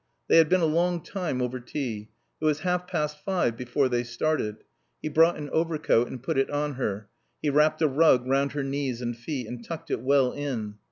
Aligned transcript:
They 0.29 0.37
had 0.37 0.49
been 0.49 0.61
a 0.61 0.65
long 0.65 1.01
time 1.03 1.43
over 1.43 1.59
tea. 1.59 2.09
It 2.41 2.45
was 2.45 2.61
half 2.61 2.87
past 2.87 3.23
five 3.23 3.55
before 3.55 3.87
they 3.87 4.03
started. 4.03 4.63
He 4.99 5.09
brought 5.09 5.37
an 5.37 5.47
overcoat 5.51 6.07
and 6.07 6.23
put 6.23 6.39
it 6.39 6.49
on 6.49 6.73
her. 6.73 7.07
He 7.39 7.51
wrapped 7.51 7.83
a 7.83 7.87
rug 7.87 8.25
round 8.25 8.53
her 8.53 8.63
knees 8.63 9.03
and 9.03 9.15
feet 9.15 9.45
and 9.45 9.63
tucked 9.63 9.91
it 9.91 10.01
well 10.01 10.31
in. 10.31 10.79